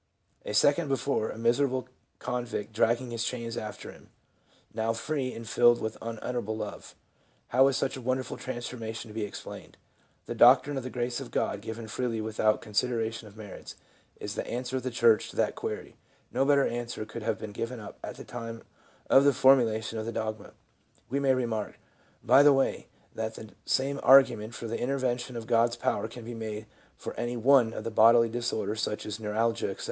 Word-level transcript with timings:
A 0.45 0.55
second 0.55 0.87
before, 0.87 1.29
a 1.29 1.37
miserable 1.37 1.87
convict 2.17 2.73
dragging 2.73 3.11
his 3.11 3.23
chains 3.23 3.55
after 3.55 3.91
him; 3.91 4.09
now 4.73 4.93
free 4.93 5.31
and 5.31 5.47
filled 5.47 5.79
with 5.79 5.95
unutterable 6.01 6.57
love! 6.57 6.95
How 7.49 7.67
is 7.67 7.77
such 7.77 7.95
a 7.95 8.01
wonderful 8.01 8.35
transformation 8.37 9.09
to 9.09 9.13
be 9.13 9.23
explained 9.23 9.73
t 9.73 9.79
The 10.25 10.33
doctrine 10.33 10.75
of 10.75 10.81
the 10.81 10.89
"Grace 10.89 11.19
of 11.19 11.29
God" 11.29 11.61
given 11.61 11.87
freely 11.87 12.19
without 12.19 12.61
consideration 12.63 13.27
of 13.27 13.37
merits, 13.37 13.75
is 14.19 14.33
the 14.33 14.47
answer 14.47 14.75
of 14.77 14.81
the 14.81 14.89
church 14.89 15.29
to 15.29 15.35
that 15.35 15.53
query; 15.53 15.97
no 16.31 16.45
better 16.45 16.65
answer 16.65 17.05
could 17.05 17.21
have 17.21 17.37
been 17.37 17.51
given 17.51 17.79
at 17.79 18.15
the 18.15 18.23
time 18.23 18.63
of 19.07 19.23
the 19.23 19.33
formulation 19.33 19.99
of 19.99 20.07
the 20.07 20.11
dogma. 20.11 20.53
We 21.11 21.19
may 21.19 21.35
remark, 21.35 21.79
by 22.23 22.41
the 22.41 22.53
way, 22.53 22.87
that 23.13 23.35
the 23.35 23.49
same 23.67 23.99
argument 24.01 24.55
for 24.55 24.65
the 24.67 24.79
intervention 24.81 25.35
of 25.35 25.45
God's 25.45 25.75
power 25.75 26.07
can 26.07 26.25
be 26.25 26.33
made 26.33 26.65
for 26.97 27.13
any 27.19 27.37
one 27.37 27.71
of 27.71 27.83
the 27.83 27.91
bodily 27.91 28.29
disorders, 28.29 28.81
such 28.81 29.05
as 29.05 29.19
neuralgia, 29.19 29.69
etc. 29.69 29.79